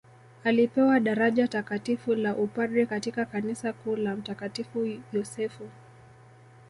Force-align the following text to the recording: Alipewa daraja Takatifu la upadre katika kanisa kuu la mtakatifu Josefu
Alipewa 0.43 0.99
daraja 0.99 1.47
Takatifu 1.47 2.15
la 2.15 2.35
upadre 2.35 2.85
katika 2.85 3.25
kanisa 3.25 3.73
kuu 3.73 3.95
la 3.95 4.15
mtakatifu 4.15 4.89
Josefu 5.13 5.67